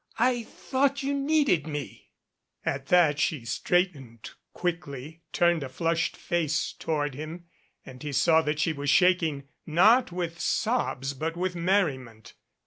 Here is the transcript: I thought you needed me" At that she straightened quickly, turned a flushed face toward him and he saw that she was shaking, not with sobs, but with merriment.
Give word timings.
I 0.17 0.41
thought 0.41 1.03
you 1.03 1.13
needed 1.13 1.67
me" 1.67 2.09
At 2.65 2.87
that 2.87 3.19
she 3.19 3.45
straightened 3.45 4.31
quickly, 4.51 5.21
turned 5.31 5.61
a 5.61 5.69
flushed 5.69 6.17
face 6.17 6.73
toward 6.73 7.13
him 7.13 7.45
and 7.85 8.01
he 8.01 8.11
saw 8.11 8.41
that 8.41 8.57
she 8.59 8.73
was 8.73 8.89
shaking, 8.89 9.43
not 9.67 10.11
with 10.11 10.39
sobs, 10.39 11.13
but 11.13 11.37
with 11.37 11.55
merriment. 11.55 12.33